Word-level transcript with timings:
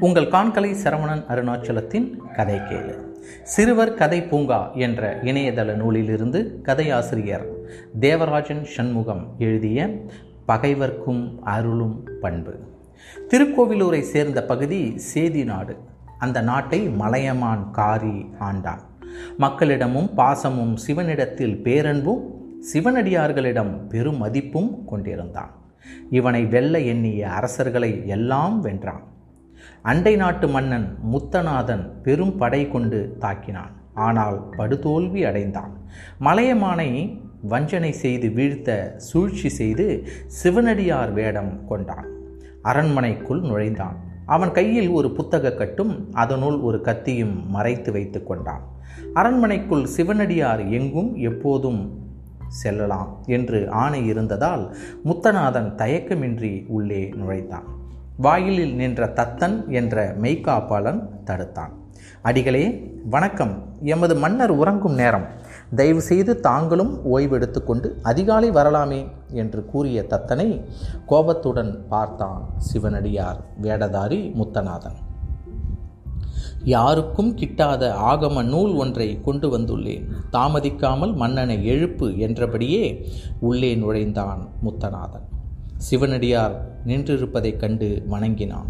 உங்கள் 0.00 0.28
காண்கலை 0.28 0.74
சரவணன் 0.84 1.24
அருணாச்சலத்தின் 1.28 2.16
கதை 2.34 2.54
கேளு. 2.54 2.98
சிறுவர் 3.42 3.94
கதை 3.94 4.22
பூங்கா 4.22 4.72
என்ற 4.72 5.20
இணையதள 5.22 5.74
நூலிலிருந்து 5.74 6.60
கதையாசிரியர் 6.64 7.46
தேவராஜன் 8.00 8.64
சண்முகம் 8.64 9.34
எழுதிய 9.38 10.00
பகைவர்க்கும் 10.48 11.38
அருளும் 11.40 12.08
பண்பு. 12.20 12.54
திருக்கோவிலூரை 13.28 14.00
சேர்ந்த 14.00 14.44
பகுதி 14.44 14.98
சேதி 14.98 15.44
நாடு. 15.44 15.76
அந்த 16.18 16.40
நாட்டை 16.40 16.80
மலையமான் 16.80 17.70
காரி 17.70 18.30
ஆண்டான். 18.40 18.80
மக்களிடமும் 19.38 20.10
பாசமும் 20.16 20.76
சிவனிடத்தில் 20.86 21.62
பேரன்பும் 21.62 22.22
சிவனடியார்களிடம் 22.72 23.88
பெரும் 23.88 24.18
மதிப்பும் 24.18 24.84
கொண்டிருந்தான். 24.84 25.50
இவனை 26.10 26.44
வெல்ல 26.44 26.80
எண்ணிய 26.80 27.28
அரசர்களை 27.28 28.08
எல்லாம் 28.08 28.64
வென்றான். 28.64 29.08
அண்டை 29.82 30.16
நாட்டு 30.16 30.48
மன்னன் 30.48 30.98
முத்தநாதன் 31.12 31.84
பெரும் 32.02 32.36
படை 32.36 32.68
கொண்டு 32.68 33.16
தாக்கினான். 33.20 33.74
ஆனால் 33.94 34.50
படுதோல்வி 34.58 35.26
அடைந்தான். 35.26 35.72
மலையமானை 36.20 37.20
வஞ்சனை 37.42 37.92
செய்து 37.92 38.28
வீழ்த்த 38.28 38.94
சூழ்ச்சி 38.96 39.48
செய்து 39.48 40.06
சிவனடியார் 40.26 41.12
வேடம் 41.12 41.66
கொண்டான். 41.66 42.08
அரண்மனைக்குள் 42.62 43.40
நுழைந்தான். 43.40 43.96
அவன் 44.26 44.52
கையில் 44.52 44.88
ஒரு 44.88 45.10
புத்தக 45.10 45.52
கட்டும் 45.52 46.08
அதனுள் 46.12 46.58
ஒரு 46.58 46.80
கத்தியும் 46.80 47.48
மறைத்து 47.48 47.92
வைத்து 47.92 48.22
கொண்டான். 48.22 48.62
அரண்மனைக்குள் 49.14 49.86
சிவனடியார் 49.86 50.68
எங்கும் 50.68 51.16
எப்போதும் 51.16 51.98
செல்லலாம் 52.48 53.10
என்று 53.26 53.70
ஆணை 53.70 54.06
இருந்ததால் 54.06 54.76
முத்தநாதன் 55.04 55.68
தயக்கமின்றி 55.76 56.66
உள்ளே 56.66 57.12
நுழைந்தான். 57.16 57.79
வாயிலில் 58.22 58.74
நின்ற 58.74 59.06
தத்தன் 59.06 59.68
என்ற 59.68 60.14
மெய்காப்பாளன் 60.22 61.08
தடுத்தான். 61.24 61.72
அடிகளே 62.22 62.92
வணக்கம். 63.10 63.62
எமது 63.82 64.16
மன்னர் 64.16 64.50
உறங்கும் 64.50 64.94
நேரம். 64.94 65.24
தயவு 65.74 66.00
செய்து 66.00 66.40
தாங்களும் 66.40 67.16
ஓய்வெடுத்துக்கொண்டு 67.16 67.88
அதிகாலை 68.02 68.50
வரலாமே 68.50 69.06
என்று 69.32 69.66
கூறிய 69.66 70.06
தத்தனை 70.06 70.64
கோபத்துடன் 71.06 71.88
பார்த்தான் 71.88 72.44
சிவனடியார் 72.58 73.40
வேடதாரி 73.62 74.34
முத்தநாதன். 74.34 74.98
யாருக்கும் 76.64 77.36
கிட்டாத 77.36 77.92
ஆகம 78.12 78.44
நூல் 78.44 78.72
ஒன்றை 78.74 79.20
கொண்டு 79.20 79.58
வந்துள்ளேன். 79.58 80.06
தாமதிக்காமல் 80.32 81.14
மன்னனை 81.14 81.70
எழுப்பு 81.70 82.16
என்றபடியே 82.16 83.06
உள்ளே 83.40 83.74
நுழைந்தான் 83.74 84.48
முத்தநாதன். 84.62 85.26
சிவனடியார் 85.88 86.54
நின்றிருப்பதைக் 86.86 87.56
கண்டு 87.56 88.02
வணங்கினான். 88.08 88.68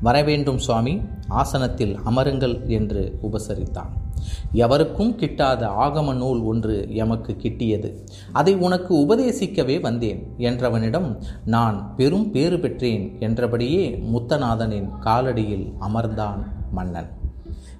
வரவேண்டும் 0.00 0.58
சுவாமி 0.58 1.00
ஆசனத்தில் 1.28 1.94
அமருங்கள் 2.06 2.56
என்று 2.66 3.18
உபசரித்தான். 3.22 3.92
எவருக்கும் 4.52 5.12
கிட்டாத 5.18 5.62
ஆகம 5.84 6.14
நூல் 6.14 6.40
ஒன்று 6.40 6.76
எமக்கு 6.94 7.36
கிட்டியது. 7.38 7.88
அதை 8.32 8.54
உனக்கு 8.56 8.92
உபதேசிக்கவே 8.96 9.80
வந்தேன் 9.80 10.20
என்றவனிடம் 10.38 11.08
நான் 11.44 11.78
பெரும் 11.96 12.30
பேறு 12.30 12.58
பெற்றேன் 12.58 13.04
என்றபடியே 13.18 13.84
முத்தநாதனின் 14.12 14.88
காலடியில் 15.00 15.66
அமர்ந்தான் 15.80 16.42
மன்னன். 16.72 17.10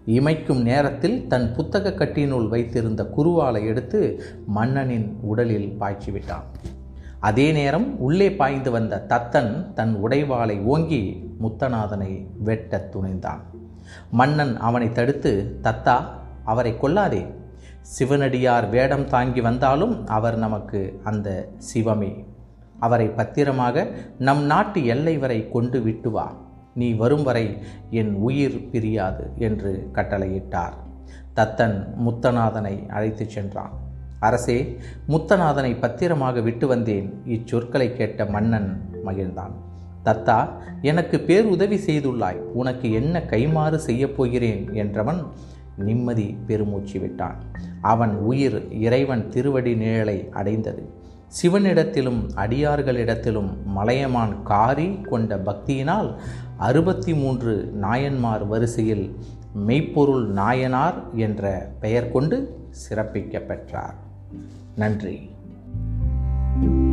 இமைக்கும் 0.06 0.62
நேரத்தில் 0.62 1.26
தன் 1.26 1.54
புத்தக 1.54 1.90
கட்டினுள் 1.90 2.48
வைத்திருந்த 2.48 3.02
குருவாலை 3.16 3.66
எடுத்து 3.66 4.00
மன்னனின் 4.46 5.16
உடலில் 5.22 5.76
பாய்ச்சிவிட்டான். 5.80 6.46
அதே 7.22 7.52
நேரம் 7.52 7.98
உள்ளே 7.98 8.32
பாய்ந்து 8.32 8.70
வந்த 8.70 9.04
தத்தன் 9.08 9.72
தன் 9.72 9.94
உடைவாளை 10.04 10.62
ஓங்கி 10.62 11.30
முத்தநாதனை 11.42 12.26
வெட்ட 12.38 12.88
துணிந்தான். 12.92 13.40
மன்னன் 14.10 14.56
அவனை 14.56 14.92
தடுத்து 14.92 15.58
தத்தா 15.62 15.96
அவரை 16.44 16.72
கொல்லாதே. 16.72 17.34
சிவனடியார் 17.80 18.68
வேடம் 18.68 19.08
தாங்கி 19.08 19.40
வந்தாலும் 19.40 20.06
அவர் 20.06 20.36
நமக்கு 20.36 21.00
அந்த 21.04 21.48
சிவமே. 21.74 22.24
அவரை 22.78 23.08
பத்திரமாக 23.08 23.86
நம் 24.18 24.42
நாட்டு 24.42 24.86
எல்லை 24.86 25.18
வரை 25.18 25.50
கொண்டு 25.50 25.80
விட்டு 25.82 26.10
வா. 26.10 26.36
நீ 26.74 26.92
வரும் 26.92 27.22
வரை 27.22 27.62
என் 27.90 28.14
உயிர் 28.14 28.68
பிரியாது 28.72 29.30
என்று 29.38 29.90
கட்டளையிட்டார். 29.92 30.76
தத்தன் 31.36 31.86
முத்தநாதனை 32.06 32.88
அழைத்துச் 32.88 33.30
சென்றான். 33.30 33.81
அரசே 34.22 34.56
முத்தநாதனை 35.08 35.80
பத்திரமாக 35.80 36.40
விட்டு 36.40 36.66
வந்தேன். 36.66 37.08
இச்சொற்களை 37.26 37.92
கேட்ட 37.92 38.24
மன்னன் 38.24 38.68
மகிழ்ந்தான். 39.06 39.54
தத்தா 40.04 40.38
எனக்கு 40.82 41.18
பேருதவி 41.18 41.76
செய்துள்ளாய். 41.86 42.40
உனக்கு 42.60 42.92
என்ன 42.92 43.22
கைமாறு 43.30 43.74
செய்யப் 43.88 44.16
போகிறேன்? 44.16 44.68
என்றவன் 44.72 45.20
நிம்மதி 45.76 46.36
பெருமூச்சு 46.46 47.00
விட்டான். 47.00 47.36
அவன் 47.80 48.14
உயிர் 48.16 48.58
இறைவன் 48.80 49.28
திருவடி 49.28 49.74
நிழலை 49.74 50.28
அடைந்தது. 50.30 50.82
சிவனிடத்திலும் 51.42 52.20
அடியார்களிடத்திலும் 52.36 53.50
மலையமான் 53.64 54.42
காரி 54.42 54.88
கொண்ட 55.08 55.36
பக்தியினால் 55.36 56.10
அறுபத்தி 56.56 57.14
மூன்று 57.14 57.54
நாயன்மார் 57.74 58.46
வரிசையில் 58.46 59.06
மெய்ப்பொருள் 59.66 60.26
நாயனார் 60.26 60.98
என்ற 61.14 61.72
பெயர் 61.80 62.12
கொண்டு 62.12 62.36
சிறப்பிக்க 62.88 63.40
பெற்றார். 63.40 64.10
நன்றி 64.82 65.14
thank 66.54 66.74
you 66.76 66.91